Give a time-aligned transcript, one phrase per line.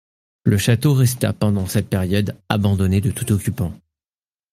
[0.45, 3.71] Le château resta pendant cette période abandonné de tout occupant.